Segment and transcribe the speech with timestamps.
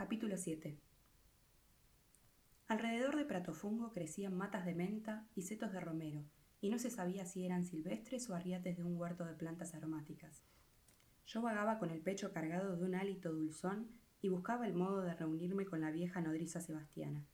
[0.00, 0.78] Capítulo 7
[2.68, 6.24] Alrededor de Pratofungo crecían matas de menta y setos de romero,
[6.62, 10.42] y no se sabía si eran silvestres o arriates de un huerto de plantas aromáticas.
[11.26, 13.90] Yo vagaba con el pecho cargado de un hálito dulzón
[14.22, 17.26] y buscaba el modo de reunirme con la vieja nodriza Sebastiana.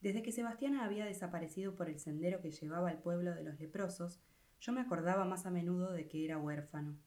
[0.00, 4.20] Desde que Sebastiana había desaparecido por el sendero que llevaba al pueblo de los leprosos,
[4.60, 6.98] yo me acordaba más a menudo de que era huérfano.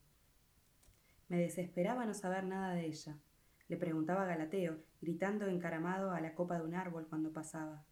[1.27, 3.19] Me desesperaba no saber nada de ella.
[3.67, 7.83] Le preguntaba Galateo, gritando encaramado a la copa de un árbol cuando pasaba.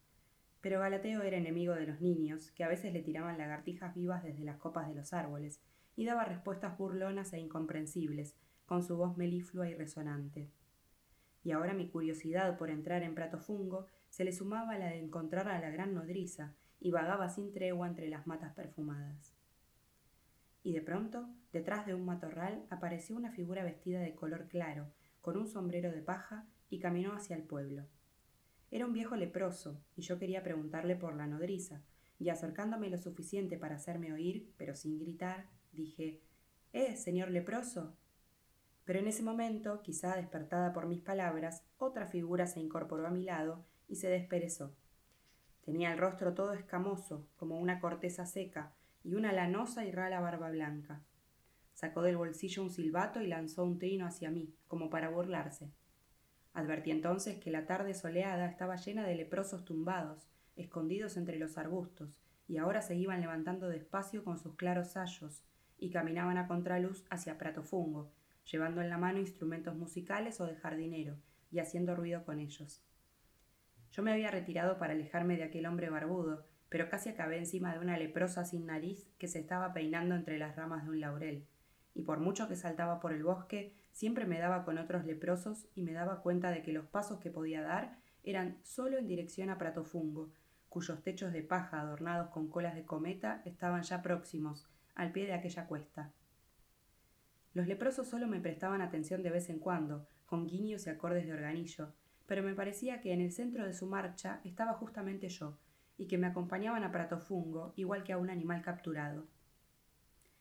[0.61, 4.43] Pero Galateo era enemigo de los niños, que a veces le tiraban lagartijas vivas desde
[4.43, 5.61] las copas de los árboles,
[5.95, 8.35] y daba respuestas burlonas e incomprensibles,
[8.65, 10.49] con su voz meliflua y resonante.
[11.43, 15.47] Y ahora mi curiosidad por entrar en Pratofungo se le sumaba a la de encontrar
[15.47, 19.35] a la gran nodriza, y vagaba sin tregua entre las matas perfumadas
[20.63, 24.87] y de pronto, detrás de un matorral, apareció una figura vestida de color claro,
[25.21, 27.85] con un sombrero de paja, y caminó hacia el pueblo.
[28.71, 31.81] Era un viejo leproso, y yo quería preguntarle por la nodriza,
[32.19, 36.21] y acercándome lo suficiente para hacerme oír, pero sin gritar, dije
[36.73, 37.97] Eh, señor leproso.
[38.85, 43.23] Pero en ese momento, quizá despertada por mis palabras, otra figura se incorporó a mi
[43.23, 44.73] lado y se desperezó.
[45.65, 50.49] Tenía el rostro todo escamoso, como una corteza seca, y una lanosa y rala barba
[50.49, 51.03] blanca.
[51.73, 55.71] Sacó del bolsillo un silbato y lanzó un trino hacia mí, como para burlarse.
[56.53, 62.17] Advertí entonces que la tarde soleada estaba llena de leprosos tumbados, escondidos entre los arbustos,
[62.47, 65.43] y ahora se iban levantando despacio con sus claros sayos,
[65.77, 68.11] y caminaban a contraluz hacia Pratofungo,
[68.51, 71.17] llevando en la mano instrumentos musicales o de jardinero,
[71.51, 72.83] y haciendo ruido con ellos.
[73.91, 77.79] Yo me había retirado para alejarme de aquel hombre barbudo, pero casi acabé encima de
[77.79, 81.45] una leprosa sin nariz que se estaba peinando entre las ramas de un laurel,
[81.93, 85.83] y por mucho que saltaba por el bosque, siempre me daba con otros leprosos y
[85.83, 89.57] me daba cuenta de que los pasos que podía dar eran solo en dirección a
[89.57, 90.31] Pratofungo,
[90.69, 95.33] cuyos techos de paja adornados con colas de cometa estaban ya próximos, al pie de
[95.33, 96.13] aquella cuesta.
[97.53, 101.33] Los leprosos solo me prestaban atención de vez en cuando, con guiños y acordes de
[101.33, 101.93] organillo,
[102.25, 105.57] pero me parecía que en el centro de su marcha estaba justamente yo,
[105.97, 109.27] y que me acompañaban a Pratofungo, igual que a un animal capturado.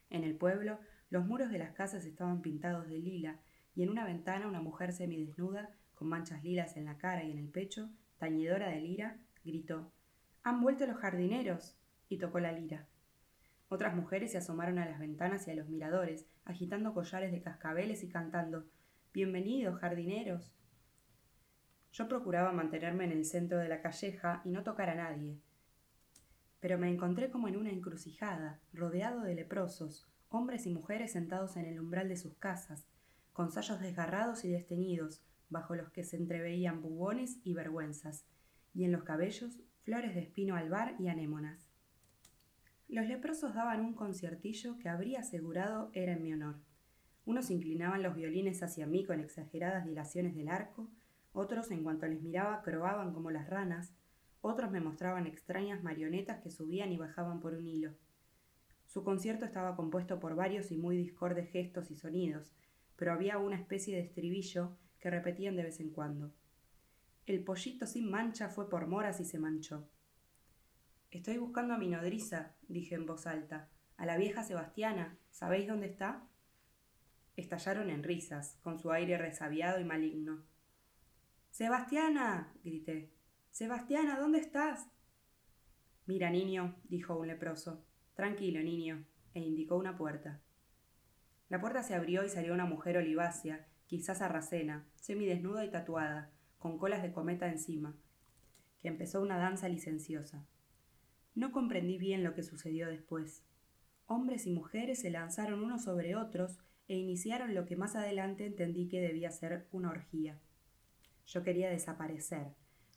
[0.08, 0.78] En el pueblo,
[1.10, 3.36] los muros de las casas estaban pintados de lila,
[3.74, 7.38] y en una ventana una mujer semidesnuda, con manchas lilas en la cara y en
[7.38, 9.92] el pecho, tañidora de lira, gritó
[10.44, 11.76] Han vuelto los jardineros.
[12.08, 12.86] y tocó la lira.
[13.68, 18.02] Otras mujeres se asomaron a las ventanas y a los miradores, agitando collares de cascabeles
[18.02, 18.64] y cantando
[19.12, 20.52] Bienvenidos, jardineros.
[21.92, 25.38] Yo procuraba mantenerme en el centro de la calleja y no tocar a nadie,
[26.60, 31.66] pero me encontré como en una encrucijada, rodeado de leprosos, hombres y mujeres sentados en
[31.66, 32.86] el umbral de sus casas,
[33.32, 38.24] con sayos desgarrados y desteñidos, bajo los que se entreveían bubones y vergüenzas,
[38.72, 41.68] y en los cabellos flores de espino albar y anémonas.
[42.88, 46.60] Los leprosos daban un conciertillo que habría asegurado era en mi honor.
[47.24, 50.88] Unos inclinaban los violines hacia mí con exageradas dilaciones del arco,
[51.32, 53.94] otros, en cuanto les miraba, croaban como las ranas,
[54.40, 57.94] otros me mostraban extrañas marionetas que subían y bajaban por un hilo.
[58.90, 62.52] Su concierto estaba compuesto por varios y muy discordes gestos y sonidos,
[62.96, 66.34] pero había una especie de estribillo que repetían de vez en cuando.
[67.24, 69.88] El pollito sin mancha fue por moras y se manchó.
[71.12, 75.16] Estoy buscando a mi nodriza, dije en voz alta, a la vieja Sebastiana.
[75.30, 76.26] ¿Sabéis dónde está?
[77.36, 80.42] Estallaron en risas, con su aire resabiado y maligno.
[81.52, 82.52] Sebastiana.
[82.64, 83.12] grité.
[83.52, 84.88] Sebastiana, ¿dónde estás?
[86.06, 87.84] Mira, niño, dijo un leproso.
[88.20, 90.42] Tranquilo, niño, e indicó una puerta.
[91.48, 96.76] La puerta se abrió y salió una mujer olivácea, quizás arracena, semidesnuda y tatuada, con
[96.76, 97.96] colas de cometa encima,
[98.78, 100.44] que empezó una danza licenciosa.
[101.34, 103.42] No comprendí bien lo que sucedió después.
[104.04, 108.86] Hombres y mujeres se lanzaron unos sobre otros e iniciaron lo que más adelante entendí
[108.86, 110.38] que debía ser una orgía.
[111.24, 112.48] Yo quería desaparecer,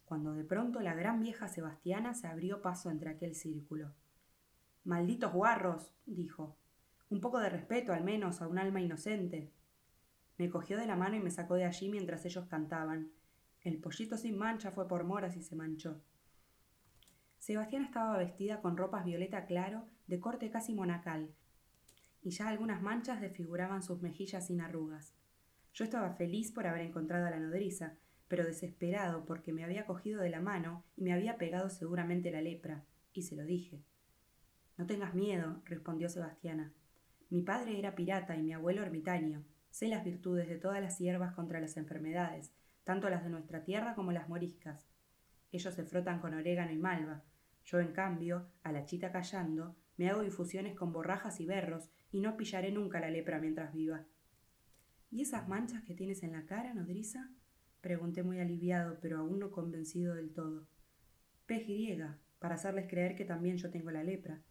[0.04, 3.94] cuando de pronto la gran vieja Sebastiana se abrió paso entre aquel círculo.
[4.86, 6.58] Malditos guarros, dijo.
[7.10, 9.52] Un poco de respeto, al menos, a un alma inocente.
[10.38, 13.12] Me cogió de la mano y me sacó de allí mientras ellos cantaban.
[13.62, 16.02] El pollito sin mancha fue por moras y se manchó.
[17.38, 21.34] Sebastiana estaba vestida con ropas violeta claro, de corte casi monacal,
[22.22, 25.14] y ya algunas manchas desfiguraban sus mejillas sin arrugas.
[25.74, 27.96] Yo estaba feliz por haber encontrado a la nodriza,
[28.28, 32.42] pero desesperado porque me había cogido de la mano y me había pegado seguramente la
[32.42, 33.82] lepra, y se lo dije.
[34.78, 36.74] No tengas miedo, respondió Sebastiana.
[37.30, 39.44] Mi padre era pirata y mi abuelo ermitaño.
[39.70, 42.52] Sé las virtudes de todas las hierbas contra las enfermedades,
[42.84, 44.88] tanto las de nuestra tierra como las moriscas.
[45.52, 47.24] Ellos se frotan con orégano y malva.
[47.66, 52.22] Yo, en cambio, a la chita callando, me hago infusiones con borrajas y berros y
[52.22, 54.06] no pillaré nunca la lepra mientras viva.
[55.12, 57.30] ¿Y esas manchas que tienes en la cara, nodriza?
[57.82, 60.68] Pregunté muy aliviado, pero aún no convencido del todo.
[61.46, 64.42] Pez griega, para hacerles creer que también yo tengo la lepra.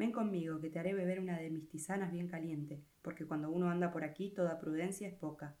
[0.00, 3.68] Ven conmigo, que te haré beber una de mis tisanas bien caliente, porque cuando uno
[3.68, 5.56] anda por aquí toda prudencia es poca.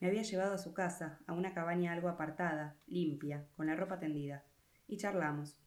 [0.00, 3.98] Me había llevado a su casa, a una cabaña algo apartada, limpia, con la ropa
[3.98, 4.44] tendida,
[4.86, 5.58] y charlamos.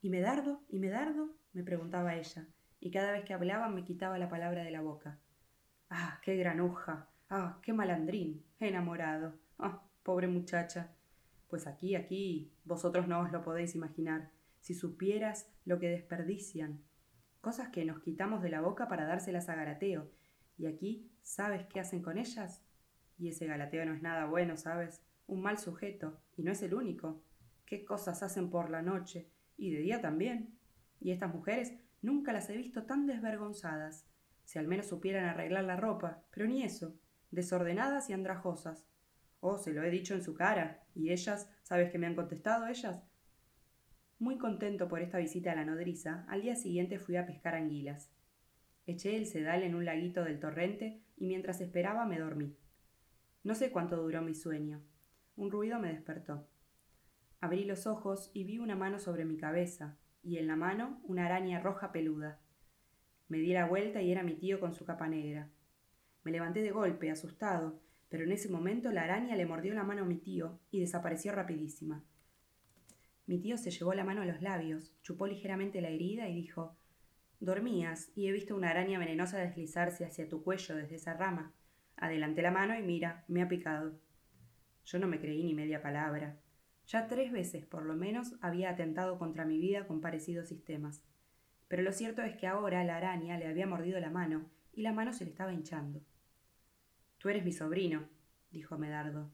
[0.00, 0.62] ¿Y Medardo?
[0.68, 1.34] ¿Y Medardo?
[1.54, 2.46] me preguntaba ella,
[2.78, 5.18] y cada vez que hablaba me quitaba la palabra de la boca.
[5.90, 7.08] Ah, qué granuja.
[7.28, 8.44] Ah, qué malandrín.
[8.60, 9.34] Enamorado.
[9.58, 10.92] Ah, pobre muchacha.
[11.48, 14.30] Pues aquí, aquí, vosotros no os lo podéis imaginar.
[14.66, 16.82] Si supieras lo que desperdician.
[17.40, 20.10] Cosas que nos quitamos de la boca para dárselas a Galateo.
[20.58, 22.64] Y aquí, ¿sabes qué hacen con ellas?
[23.16, 25.04] Y ese Galateo no es nada bueno, ¿sabes?
[25.28, 26.20] Un mal sujeto.
[26.36, 27.22] Y no es el único.
[27.64, 29.30] ¿Qué cosas hacen por la noche?
[29.56, 30.58] Y de día también.
[30.98, 34.04] Y estas mujeres nunca las he visto tan desvergonzadas.
[34.42, 36.98] Si al menos supieran arreglar la ropa, pero ni eso.
[37.30, 38.84] Desordenadas y andrajosas.
[39.38, 40.82] Oh, se lo he dicho en su cara.
[40.92, 41.48] ¿Y ellas?
[41.62, 43.04] ¿Sabes qué me han contestado ellas?
[44.18, 48.10] Muy contento por esta visita a la nodriza, al día siguiente fui a pescar anguilas.
[48.86, 52.56] Eché el sedal en un laguito del torrente y mientras esperaba me dormí.
[53.44, 54.80] No sé cuánto duró mi sueño.
[55.36, 56.48] Un ruido me despertó.
[57.40, 61.26] Abrí los ojos y vi una mano sobre mi cabeza, y en la mano una
[61.26, 62.40] araña roja peluda.
[63.28, 65.50] Me di la vuelta y era mi tío con su capa negra.
[66.24, 70.04] Me levanté de golpe, asustado, pero en ese momento la araña le mordió la mano
[70.04, 72.02] a mi tío y desapareció rapidísima.
[73.26, 76.76] Mi tío se llevó la mano a los labios, chupó ligeramente la herida y dijo
[77.40, 81.52] Dormías y he visto una araña venenosa deslizarse hacia tu cuello desde esa rama.
[81.96, 83.98] Adelanté la mano y mira, me ha picado.
[84.84, 86.38] Yo no me creí ni media palabra.
[86.86, 91.02] Ya tres veces, por lo menos, había atentado contra mi vida con parecidos sistemas.
[91.68, 94.92] Pero lo cierto es que ahora la araña le había mordido la mano y la
[94.92, 96.00] mano se le estaba hinchando.
[97.18, 98.08] Tú eres mi sobrino,
[98.52, 99.32] dijo Medardo.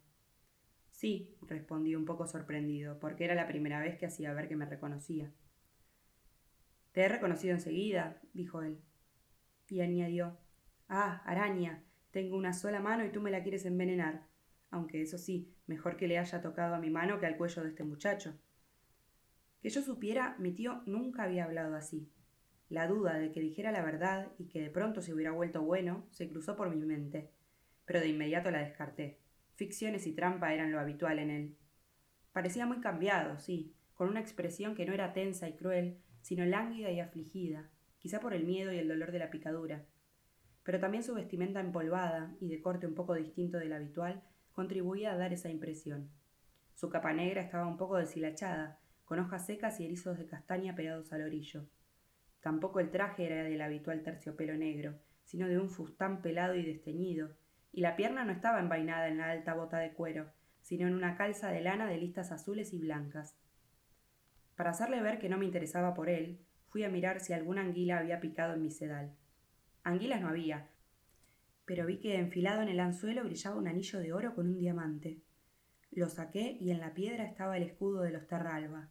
[1.03, 4.67] Sí, respondí un poco sorprendido, porque era la primera vez que hacía ver que me
[4.67, 5.33] reconocía.
[6.93, 8.79] Te he reconocido enseguida, dijo él.
[9.69, 10.39] Y añadió
[10.89, 11.83] Ah, araña,
[12.13, 14.29] tengo una sola mano y tú me la quieres envenenar.
[14.71, 17.71] Aunque eso sí, mejor que le haya tocado a mi mano que al cuello de
[17.71, 18.39] este muchacho.
[19.61, 22.13] Que yo supiera, mi tío nunca había hablado así.
[22.69, 26.07] La duda de que dijera la verdad y que de pronto se hubiera vuelto bueno
[26.13, 27.33] se cruzó por mi mente,
[27.87, 29.22] pero de inmediato la descarté.
[29.63, 31.57] Ficciones y trampa eran lo habitual en él.
[32.33, 36.91] Parecía muy cambiado, sí, con una expresión que no era tensa y cruel, sino lánguida
[36.91, 37.71] y afligida,
[38.01, 39.87] quizá por el miedo y el dolor de la picadura.
[40.65, 45.17] Pero también su vestimenta empolvada y de corte un poco distinto del habitual contribuía a
[45.17, 46.11] dar esa impresión.
[46.75, 51.13] Su capa negra estaba un poco deshilachada, con hojas secas y erizos de castaña pegados
[51.13, 51.69] al orillo.
[52.41, 57.37] Tampoco el traje era del habitual terciopelo negro, sino de un fustán pelado y desteñido,
[57.73, 60.31] y la pierna no estaba envainada en la alta bota de cuero,
[60.61, 63.37] sino en una calza de lana de listas azules y blancas.
[64.57, 66.39] Para hacerle ver que no me interesaba por él,
[66.69, 69.17] fui a mirar si alguna anguila había picado en mi sedal.
[69.83, 70.69] Anguilas no había,
[71.65, 75.23] pero vi que enfilado en el anzuelo brillaba un anillo de oro con un diamante.
[75.91, 78.91] Lo saqué y en la piedra estaba el escudo de los Terralba.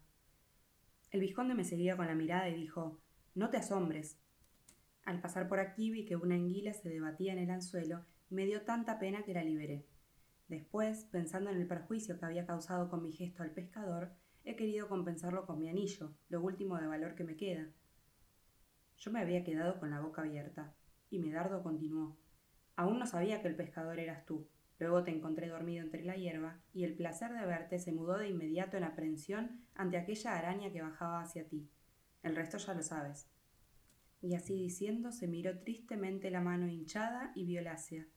[1.12, 3.00] El vizconde me seguía con la mirada y dijo
[3.34, 4.20] no te asombres.
[5.06, 8.62] Al pasar por aquí vi que una anguila se debatía en el anzuelo me dio
[8.62, 9.86] tanta pena que la liberé.
[10.48, 14.14] Después, pensando en el perjuicio que había causado con mi gesto al pescador,
[14.46, 17.68] he querido compensarlo con mi anillo, lo último de valor que me queda.
[18.98, 20.74] Yo me había quedado con la boca abierta,
[21.10, 22.18] y Medardo continuó.
[22.78, 24.48] Aún no sabía que el pescador eras tú.
[24.80, 28.30] Luego te encontré dormido entre la hierba, y el placer de verte se mudó de
[28.30, 31.70] inmediato en aprensión ante aquella araña que bajaba hacia ti.
[32.24, 33.30] El resto ya lo sabes.
[34.22, 38.08] Y así diciendo se miró tristemente la mano hinchada y violácea.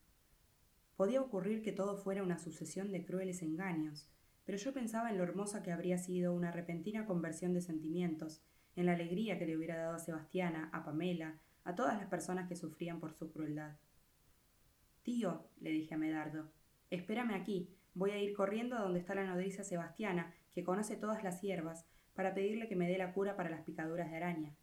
[0.96, 4.08] Podía ocurrir que todo fuera una sucesión de crueles engaños,
[4.44, 8.42] pero yo pensaba en lo hermosa que habría sido una repentina conversión de sentimientos,
[8.76, 12.48] en la alegría que le hubiera dado a Sebastiana, a Pamela, a todas las personas
[12.48, 13.76] que sufrían por su crueldad.
[15.02, 16.50] Tío, le dije a Medardo,
[16.90, 21.24] espérame aquí, voy a ir corriendo a donde está la nodriza Sebastiana, que conoce todas
[21.24, 24.54] las hierbas, para pedirle que me dé la cura para las picaduras de araña.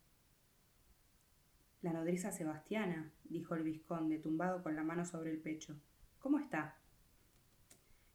[1.82, 5.80] La nodriza Sebastiana, dijo el vizconde, tumbado con la mano sobre el pecho.
[6.22, 6.78] ¿Cómo está?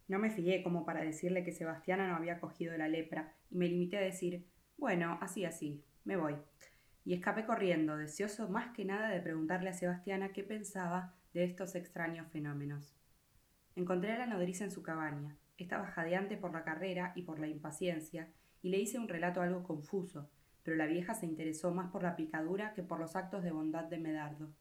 [0.08, 3.68] No me fié como para decirle que Sebastiana no había cogido la lepra, y me
[3.68, 4.46] limité a decir
[4.78, 6.36] bueno, así, así, me voy.
[7.04, 11.74] Y escapé corriendo, deseoso más que nada de preguntarle a Sebastiana qué pensaba de estos
[11.74, 12.94] extraños fenómenos.
[13.74, 15.36] Encontré a la nodriza en su cabaña.
[15.56, 18.28] Estaba jadeante por la carrera y por la impaciencia,
[18.62, 20.30] y le hice un relato algo confuso,
[20.62, 23.84] pero la vieja se interesó más por la picadura que por los actos de bondad
[23.84, 24.52] de Medardo.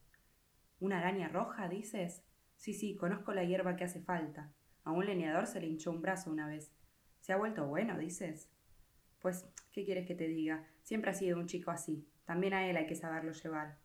[0.80, 2.22] ¿Una araña roja, dices?
[2.56, 4.52] Sí, sí, conozco la hierba que hace falta.
[4.84, 6.72] A un leñador se le hinchó un brazo una vez.
[7.20, 8.50] ¿Se ha vuelto bueno, dices?
[9.20, 10.64] Pues, ¿qué quieres que te diga?
[10.82, 12.08] Siempre ha sido un chico así.
[12.24, 13.78] También a él hay que saberlo llevar.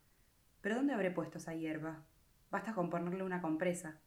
[0.62, 2.06] ¿Pero dónde habré puesto esa hierba?
[2.50, 4.00] Basta con ponerle una compresa.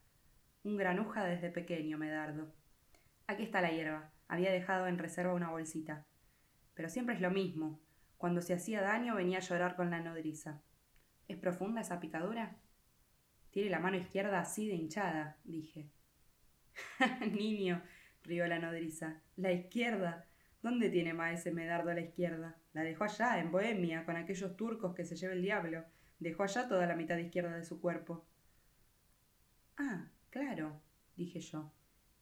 [0.62, 2.52] Un granuja desde pequeño, Medardo.
[3.26, 4.12] Aquí está la hierba.
[4.28, 6.06] Había dejado en reserva una bolsita.
[6.75, 7.80] Pero siempre es lo mismo.
[8.18, 10.62] Cuando se hacía daño venía a llorar con la nodriza.
[11.26, 12.56] ¿Es profunda esa picadura?
[13.54, 15.88] Tiene la mano izquierda así de hinchada, dije.
[17.30, 17.80] Niño,
[18.25, 19.23] rió la nodriza.
[19.37, 20.26] La izquierda.
[20.61, 22.56] ¿Dónde tiene maese Medardo la izquierda?
[22.73, 25.84] La dejó allá, en Bohemia, con aquellos turcos que se lleva el diablo.
[26.18, 28.26] Dejó allá toda la mitad izquierda de su cuerpo.
[29.76, 30.80] Ah, claro,
[31.14, 31.70] dije yo.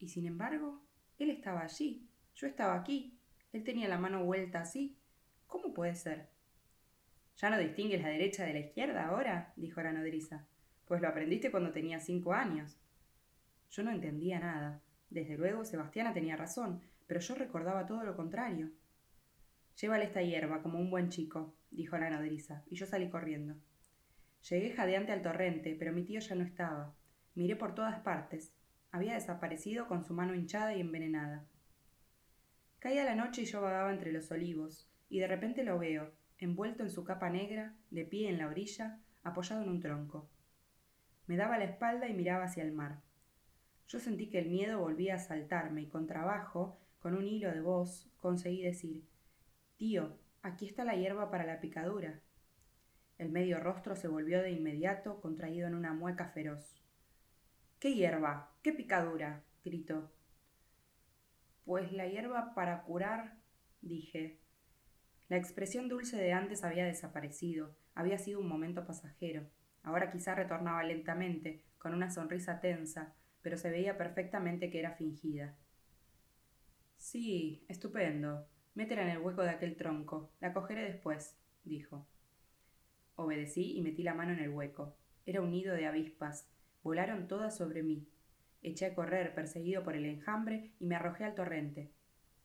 [0.01, 0.83] Y sin embargo,
[1.19, 2.11] él estaba allí.
[2.35, 3.19] Yo estaba aquí.
[3.55, 4.99] Él tenía la mano vuelta así.
[5.47, 6.29] ¿Cómo puede ser?
[7.39, 9.55] ¿Ya no distingues la derecha de la izquierda ahora?
[9.57, 10.47] dijo la nodriza.
[10.87, 12.79] Pues lo aprendiste cuando tenía cinco años.
[13.71, 14.83] Yo no entendía nada.
[15.11, 18.71] Desde luego, Sebastiana tenía razón, pero yo recordaba todo lo contrario.
[19.81, 23.57] Llévale esta hierba como un buen chico, dijo la nodriza, y yo salí corriendo.
[24.49, 26.95] Llegué jadeante al torrente, pero mi tío ya no estaba.
[27.35, 28.53] Miré por todas partes.
[28.91, 31.47] Había desaparecido con su mano hinchada y envenenada.
[32.79, 36.83] Caía la noche y yo vagaba entre los olivos, y de repente lo veo, envuelto
[36.83, 40.29] en su capa negra, de pie en la orilla, apoyado en un tronco.
[41.27, 43.01] Me daba la espalda y miraba hacia el mar.
[43.89, 47.61] Yo sentí que el miedo volvía a saltarme y con trabajo con un hilo de
[47.61, 49.05] voz conseguí decir
[49.77, 52.21] Tío, aquí está la hierba para la picadura.
[53.19, 56.83] El medio rostro se volvió de inmediato contraído en una mueca feroz.
[57.79, 58.53] ¿Qué hierba?
[58.63, 59.43] ¿Qué picadura?
[59.65, 60.13] gritó.
[61.65, 63.39] Pues la hierba para curar,
[63.81, 64.39] dije.
[65.29, 69.49] La expresión dulce de antes había desaparecido, había sido un momento pasajero.
[69.83, 75.57] Ahora quizá retornaba lentamente, con una sonrisa tensa, pero se veía perfectamente que era fingida.
[76.97, 78.47] Sí, estupendo.
[78.75, 80.31] Métela en el hueco de aquel tronco.
[80.41, 82.07] La cogeré después, dijo.
[83.17, 84.97] Obedecí y metí la mano en el hueco.
[85.27, 86.49] Era un nido de avispas.
[86.83, 88.09] Volaron todas sobre mí.
[88.63, 91.91] Eché a correr, perseguido por el enjambre, y me arrojé al torrente.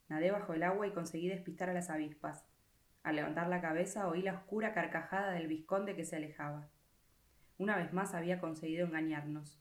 [0.08, 2.44] Nadé bajo el agua y conseguí despistar a las avispas.
[3.04, 6.68] Al levantar la cabeza oí la oscura carcajada del vizconde que se alejaba.
[7.58, 9.60] Una vez más había conseguido engañarnos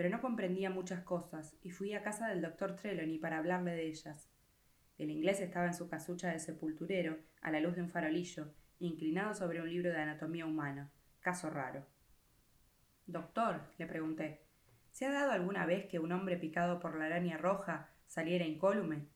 [0.00, 3.86] pero no comprendía muchas cosas y fui a casa del doctor Trelawney para hablarle de
[3.86, 4.30] ellas.
[4.96, 9.34] El inglés estaba en su casucha de sepulturero, a la luz de un farolillo, inclinado
[9.34, 10.90] sobre un libro de anatomía humana.
[11.20, 11.86] Caso raro.
[13.06, 14.46] Doctor, le pregunté,
[14.90, 19.06] ¿se ha dado alguna vez que un hombre picado por la araña roja saliera incólume?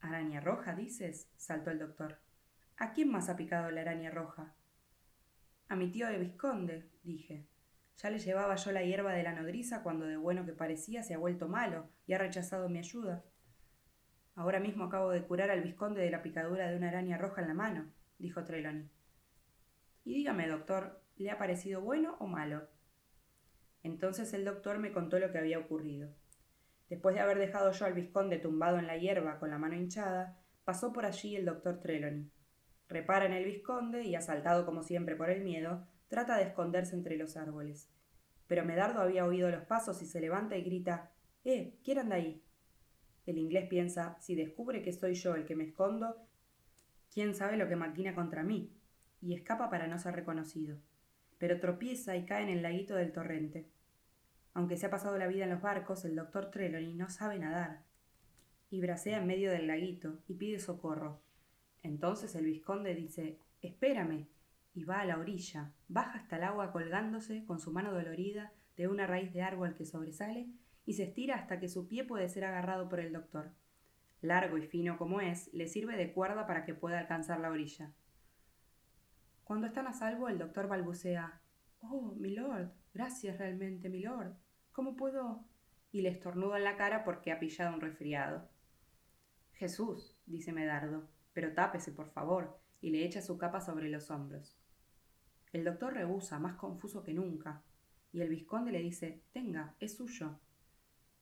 [0.00, 1.30] ¿Araña roja, dices?
[1.36, 2.20] saltó el doctor.
[2.78, 4.54] ¿A quién más ha picado la araña roja?
[5.68, 7.46] A mi tío de Visconde, dije.
[7.98, 11.12] Ya le llevaba yo la hierba de la nodriza cuando de bueno que parecía se
[11.12, 13.22] ha vuelto malo y ha rechazado mi ayuda.
[14.34, 17.48] Ahora mismo acabo de curar al vizconde de la picadura de una araña roja en
[17.48, 18.88] la mano, dijo Trelawney.
[20.04, 22.66] Y dígame, doctor, ¿le ha parecido bueno o malo?
[23.82, 26.08] Entonces el doctor me contó lo que había ocurrido.
[26.88, 30.40] Después de haber dejado yo al vizconde tumbado en la hierba con la mano hinchada,
[30.64, 32.30] pasó por allí el doctor Trelawney.
[32.88, 37.18] Repara en el vizconde y, asaltado como siempre por el miedo, Trata de esconderse entre
[37.18, 37.90] los árboles.
[38.46, 41.12] Pero Medardo había oído los pasos y se levanta y grita
[41.44, 42.42] Eh, ¿quién anda ahí?
[43.26, 46.16] El inglés piensa si descubre que soy yo el que me escondo,
[47.12, 48.74] quién sabe lo que maquina contra mí,
[49.20, 50.78] y escapa para no ser reconocido.
[51.36, 53.68] Pero tropieza y cae en el laguito del torrente.
[54.54, 57.84] Aunque se ha pasado la vida en los barcos, el doctor Trelawney no sabe nadar.
[58.70, 61.20] Y bracea en medio del laguito y pide socorro.
[61.82, 64.28] Entonces el vizconde dice Espérame,
[64.74, 68.86] y va a la orilla, baja hasta el agua colgándose con su mano dolorida de
[68.86, 70.48] una raíz de árbol que sobresale
[70.86, 73.52] y se estira hasta que su pie puede ser agarrado por el doctor.
[74.20, 77.92] Largo y fino como es, le sirve de cuerda para que pueda alcanzar la orilla.
[79.44, 81.40] Cuando están a salvo, el doctor balbucea
[81.80, 84.34] Oh, milord, gracias realmente, milord.
[84.72, 85.44] ¿Cómo puedo?
[85.90, 88.48] y le estornuda en la cara porque ha pillado un resfriado.
[89.52, 91.08] Jesús, dice Medardo,
[91.38, 94.58] pero tápese, por favor, y le echa su capa sobre los hombros.
[95.52, 97.62] El doctor rehúsa, más confuso que nunca,
[98.12, 100.40] y el vizconde le dice Tenga, es suyo.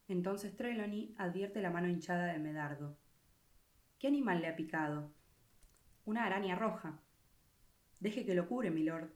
[0.08, 2.96] Entonces Trelawney advierte la mano hinchada de Medardo.
[3.98, 5.12] ¿Qué animal le ha picado?
[6.06, 6.98] Una araña roja.
[8.00, 9.10] Deje que lo cure, milord.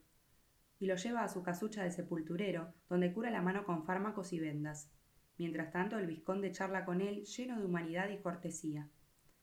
[0.80, 4.38] Y lo lleva a su casucha de sepulturero, donde cura la mano con fármacos y
[4.38, 4.92] vendas.
[5.38, 8.90] Mientras tanto, el vizconde charla con él lleno de humanidad y cortesía.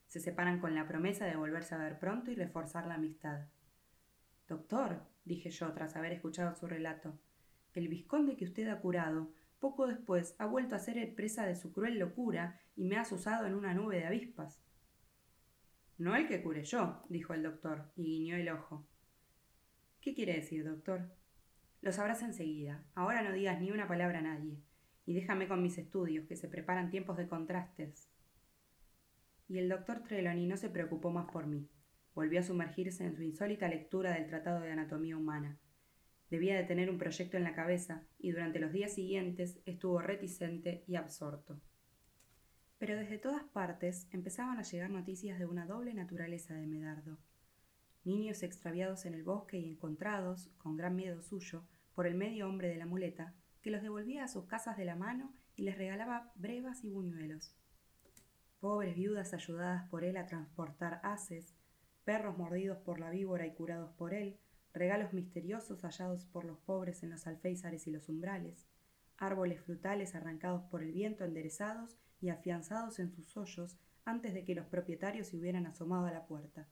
[0.08, 3.48] Se separan con la promesa de volverse a ver pronto y reforzar la amistad.
[4.48, 7.20] Doctor, dije yo tras haber escuchado su relato,
[7.74, 11.72] el vizconde que usted ha curado, poco después ha vuelto a ser presa de su
[11.72, 14.62] cruel locura y me ha asusado en una nube de avispas.
[15.98, 18.88] No el que cure yo, dijo el doctor, y guiñó el ojo.
[20.00, 21.12] ¿Qué quiere decir, doctor?
[21.82, 22.84] Lo sabrás enseguida.
[22.96, 24.62] Ahora no digas ni una palabra a nadie
[25.08, 28.07] y déjame con mis estudios, que se preparan tiempos de contrastes.
[29.48, 31.70] Y el doctor Trelawney no se preocupó más por mí.
[32.14, 35.60] Volvió a sumergirse en su insólita lectura del Tratado de Anatomía Humana.
[36.30, 40.84] Debía de tener un proyecto en la cabeza, y durante los días siguientes estuvo reticente
[40.88, 41.62] y absorto.
[42.78, 47.18] Pero desde todas partes empezaban a llegar noticias de una doble naturaleza de Medardo.
[48.04, 52.68] Niños extraviados en el bosque y encontrados, con gran miedo suyo, por el medio hombre
[52.68, 56.32] de la muleta, que los devolvía a sus casas de la mano y les regalaba
[56.36, 57.56] brevas y buñuelos.
[58.60, 61.56] Pobres viudas ayudadas por él a transportar haces,
[62.04, 64.40] perros mordidos por la víbora y curados por él,
[64.74, 68.68] regalos misteriosos hallados por los pobres en los alféizares y los umbrales,
[69.18, 74.56] árboles frutales arrancados por el viento enderezados y afianzados en sus hoyos antes de que
[74.56, 76.68] los propietarios se hubieran asomado a la puerta.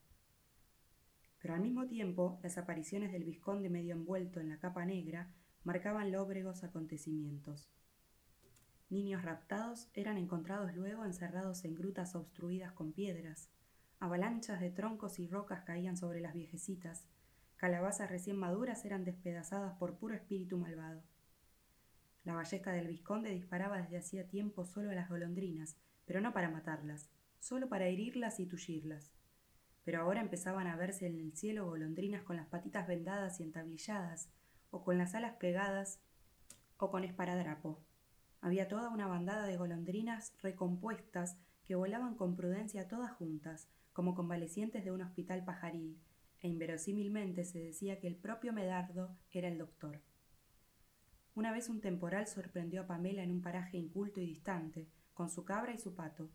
[1.41, 5.31] Pero al mismo tiempo, las apariciones del vizconde medio envuelto en la capa negra
[5.63, 7.69] marcaban lóbregos acontecimientos.
[8.89, 13.49] Niños raptados eran encontrados luego encerrados en grutas obstruidas con piedras,
[13.99, 17.07] avalanchas de troncos y rocas caían sobre las viejecitas,
[17.57, 21.01] calabazas recién maduras eran despedazadas por puro espíritu malvado.
[22.25, 26.49] La ballesta del vizconde disparaba desde hacía tiempo solo a las golondrinas, pero no para
[26.49, 29.11] matarlas, solo para herirlas y tullirlas.
[29.83, 34.29] Pero ahora empezaban a verse en el cielo golondrinas con las patitas vendadas y entablilladas,
[34.71, 35.99] o con las alas pegadas,
[36.77, 37.84] o con esparadrapo.
[38.45, 44.85] Había toda una bandada de golondrinas recompuestas que volaban con prudencia todas juntas, como convalecientes
[44.85, 45.99] de un hospital pajaril,
[46.41, 49.99] e inverosímilmente se decía que el propio Medardo era el doctor.
[51.33, 55.43] Una vez un temporal sorprendió a Pamela en un paraje inculto y distante, con su
[55.43, 56.29] cabra y su pato.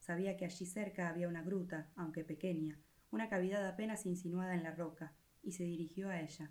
[0.00, 2.78] Sabía que allí cerca había una gruta, aunque pequeña,
[3.10, 6.50] una cavidad apenas insinuada en la roca, y se dirigió a ella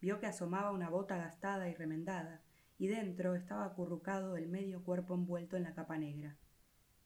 [0.00, 2.42] vio que asomaba una bota gastada y remendada,
[2.78, 6.36] y dentro estaba acurrucado el medio cuerpo envuelto en la capa negra.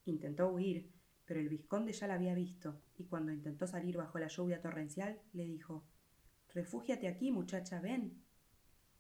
[0.05, 0.91] Intentó huir,
[1.25, 5.21] pero el vizconde ya la había visto, y cuando intentó salir bajo la lluvia torrencial,
[5.33, 5.87] le dijo
[6.53, 8.25] Refúgiate aquí, muchacha, ven.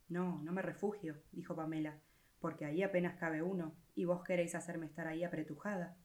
[0.08, 2.00] No, no me refugio, dijo Pamela,
[2.38, 5.96] porque ahí apenas cabe uno, y vos queréis hacerme estar ahí apretujada.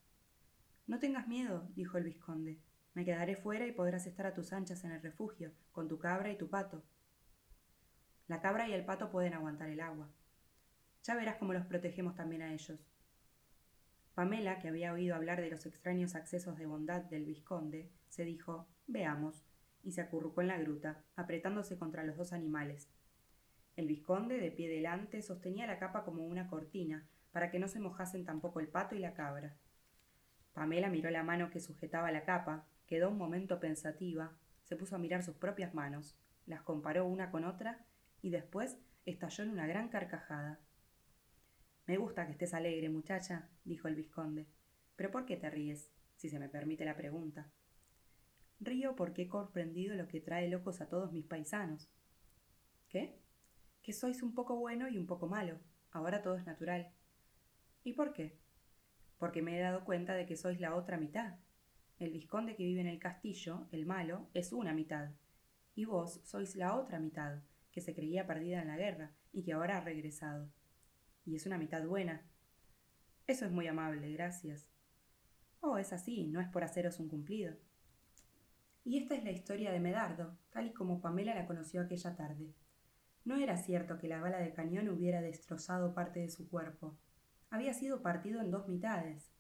[0.88, 2.60] No tengas miedo, dijo el vizconde.
[2.94, 6.32] Me quedaré fuera y podrás estar a tus anchas en el refugio, con tu cabra
[6.32, 6.84] y tu pato.
[8.28, 10.10] La cabra y el pato pueden aguantar el agua.
[11.06, 12.80] Ya verás cómo los protegemos también a ellos.
[14.16, 18.68] Pamela, que había oído hablar de los extraños accesos de bondad del vizconde, se dijo
[18.88, 19.46] Veamos,
[19.84, 22.90] y se acurrucó en la gruta, apretándose contra los dos animales.
[23.76, 27.80] El vizconde, de pie delante, sostenía la capa como una cortina, para que no se
[27.80, 29.56] mojasen tampoco el pato y la cabra.
[30.54, 34.32] Pamela miró la mano que sujetaba la capa, quedó un momento pensativa,
[34.64, 37.86] se puso a mirar sus propias manos, las comparó una con otra
[38.24, 40.60] y después estalló en una gran carcajada.
[41.86, 44.48] Me gusta que estés alegre, muchacha, dijo el vizconde.
[44.96, 45.92] Pero ¿por qué te ríes?
[46.16, 47.52] si se me permite la pregunta.
[48.60, 51.90] Río porque he comprendido lo que trae locos a todos mis paisanos.
[52.90, 53.20] ¿Qué?
[53.84, 55.60] Que sois un poco bueno y un poco malo.
[55.92, 56.92] Ahora todo es natural.
[57.84, 58.40] ¿Y por qué?
[59.18, 61.38] Porque me he dado cuenta de que sois la otra mitad.
[62.00, 65.12] El vizconde que vive en el castillo, el malo, es una mitad.
[65.76, 69.54] Y vos sois la otra mitad, que se creía perdida en la guerra y que
[69.54, 70.50] ahora ha regresado.
[71.26, 72.22] Y es una mitad buena.
[73.28, 74.68] Eso es muy amable, gracias.
[75.62, 77.56] Oh, es así, no es por haceros un cumplido.
[78.84, 82.54] Y esta es la historia de Medardo, tal y como Pamela la conoció aquella tarde.
[83.24, 86.96] No era cierto que la bala de cañón hubiera destrozado parte de su cuerpo.
[87.50, 89.32] Había sido partido en dos mitades.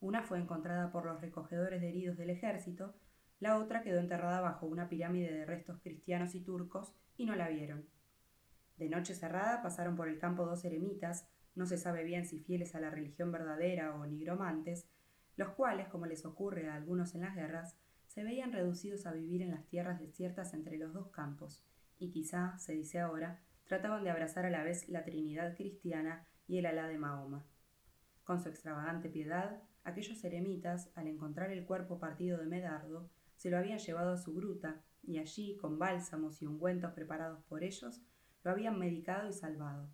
[0.00, 2.94] Una fue encontrada por los recogedores de heridos del ejército,
[3.40, 7.48] la otra quedó enterrada bajo una pirámide de restos cristianos y turcos y no la
[7.48, 7.86] vieron.
[8.78, 12.74] De noche cerrada pasaron por el campo dos eremitas, no se sabe bien si fieles
[12.74, 14.88] a la religión verdadera o nigromantes,
[15.36, 19.42] los cuales, como les ocurre a algunos en las guerras, se veían reducidos a vivir
[19.42, 21.64] en las tierras desiertas entre los dos campos,
[21.98, 26.58] y quizá, se dice ahora, trataban de abrazar a la vez la Trinidad cristiana y
[26.58, 27.44] el Alá de Mahoma.
[28.22, 33.58] Con su extravagante piedad, aquellos eremitas, al encontrar el cuerpo partido de Medardo, se lo
[33.58, 38.00] habían llevado a su gruta, y allí, con bálsamos y ungüentos preparados por ellos,
[38.42, 39.90] lo habían medicado y salvado.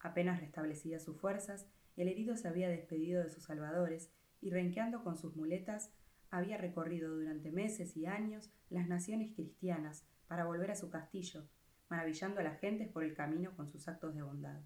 [0.00, 4.10] Apenas restablecidas sus fuerzas, el herido se había despedido de sus salvadores
[4.40, 5.92] y renqueando con sus muletas
[6.30, 11.48] había recorrido durante meses y años las naciones cristianas para volver a su castillo,
[11.88, 14.60] maravillando a las gentes por el camino con sus actos de bondad.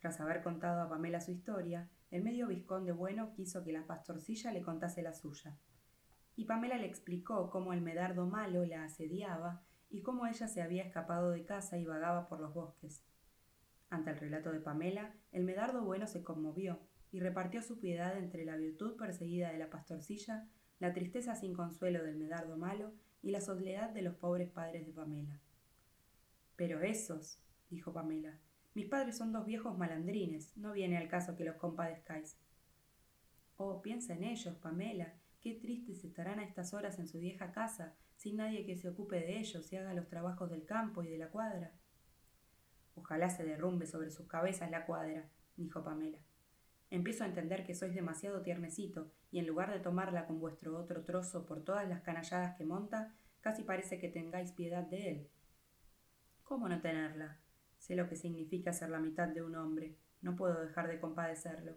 [0.00, 4.52] Tras haber contado a Pamela su historia, el medio vizconde bueno quiso que la pastorcilla
[4.52, 5.56] le contase la suya.
[6.36, 10.82] Y Pamela le explicó cómo el medardo malo la asediaba y cómo ella se había
[10.82, 13.04] escapado de casa y vagaba por los bosques.
[13.90, 18.44] Ante el relato de Pamela, el medardo bueno se conmovió y repartió su piedad entre
[18.44, 20.48] la virtud perseguida de la pastorcilla,
[20.78, 24.92] la tristeza sin consuelo del medardo malo y la soledad de los pobres padres de
[24.92, 25.40] Pamela.
[26.56, 28.38] Pero esos, dijo Pamela,
[28.74, 32.38] mis padres son dos viejos malandrines, no viene al caso que los compadezcáis.
[33.56, 37.96] Oh, piensa en ellos, Pamela, qué tristes estarán a estas horas en su vieja casa,
[38.14, 41.18] sin nadie que se ocupe de ellos y haga los trabajos del campo y de
[41.18, 41.74] la cuadra.
[42.94, 46.18] Ojalá se derrumbe sobre sus cabezas la cuadra, dijo Pamela.
[46.90, 51.04] Empiezo a entender que sois demasiado tiernecito, y en lugar de tomarla con vuestro otro
[51.04, 55.28] trozo por todas las canalladas que monta, casi parece que tengáis piedad de él.
[56.42, 57.38] ¿Cómo no tenerla?
[57.78, 59.96] Sé lo que significa ser la mitad de un hombre.
[60.20, 61.76] No puedo dejar de compadecerlo.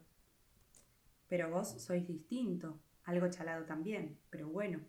[1.29, 4.79] Pero vos sois distinto, algo chalado también, pero bueno.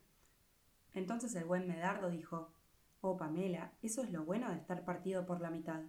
[0.94, 2.50] Entonces el buen Medardo dijo
[3.00, 5.82] Oh, Pamela, eso es lo bueno de estar partido por la mitad,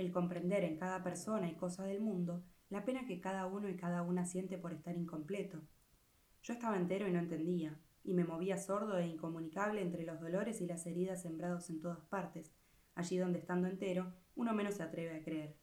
[0.00, 3.76] el comprender en cada persona y cosa del mundo la pena que cada uno y
[3.76, 5.60] cada una siente por estar incompleto.
[6.42, 10.60] Yo estaba entero y no entendía, y me movía sordo e incomunicable entre los dolores
[10.60, 12.52] y las heridas sembrados en todas partes,
[12.94, 15.56] allí donde estando entero uno menos se atreve a creer.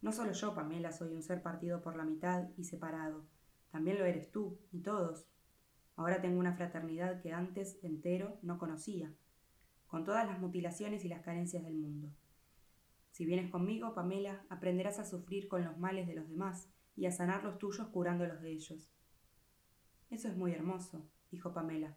[0.00, 3.26] No solo yo, Pamela, soy un ser partido por la mitad y separado,
[3.70, 5.26] también lo eres tú, y todos.
[5.96, 9.12] Ahora tengo una fraternidad que antes entero no conocía,
[9.86, 12.08] con todas las mutilaciones y las carencias del mundo.
[13.14, 17.12] Si vienes conmigo, Pamela, aprenderás a sufrir con los males de los demás y a
[17.12, 18.92] sanar los tuyos curando los de ellos.
[20.10, 21.96] Eso es muy hermoso, dijo Pamela,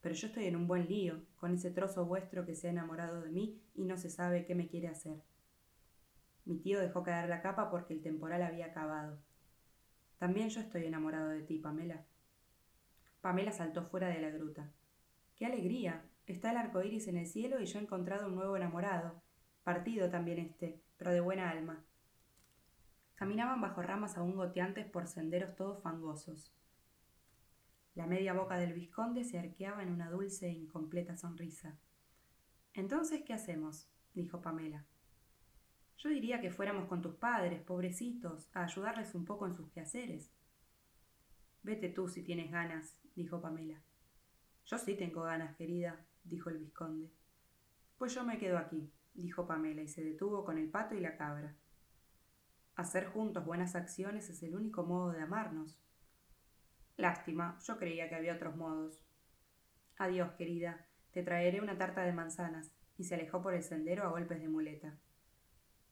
[0.00, 3.20] pero yo estoy en un buen lío con ese trozo vuestro que se ha enamorado
[3.20, 5.22] de mí y no se sabe qué me quiere hacer.
[6.44, 9.22] Mi tío dejó caer la capa porque el temporal había acabado.
[10.18, 12.04] También yo estoy enamorado de ti, Pamela.
[13.20, 14.72] Pamela saltó fuera de la gruta.
[15.36, 16.10] ¡Qué alegría!
[16.26, 19.22] Está el arco iris en el cielo y yo he encontrado un nuevo enamorado
[19.66, 21.84] partido también este, pero de buena alma.
[23.16, 26.54] Caminaban bajo ramas aún goteantes por senderos todos fangosos.
[27.96, 31.76] La media boca del vizconde se arqueaba en una dulce e incompleta sonrisa.
[32.74, 33.88] Entonces, ¿qué hacemos?
[34.14, 34.86] dijo Pamela.
[35.98, 40.30] Yo diría que fuéramos con tus padres, pobrecitos, a ayudarles un poco en sus quehaceres.
[41.64, 43.82] Vete tú si tienes ganas, dijo Pamela.
[44.64, 47.10] Yo sí tengo ganas, querida, dijo el vizconde.
[47.98, 51.16] Pues yo me quedo aquí, dijo Pamela y se detuvo con el pato y la
[51.16, 51.54] cabra.
[52.74, 55.78] Hacer juntos buenas acciones es el único modo de amarnos.
[56.96, 59.02] Lástima, yo creía que había otros modos.
[59.98, 64.08] Adiós, querida, te traeré una tarta de manzanas, y se alejó por el sendero a
[64.08, 64.98] golpes de muleta.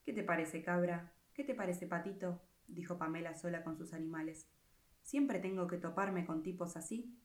[0.04, 1.12] ¿Qué te parece, cabra?
[1.32, 2.42] ¿Qué te parece, patito?
[2.66, 4.48] dijo Pamela sola con sus animales.
[5.02, 7.18] ¿Siempre tengo que toparme con tipos así?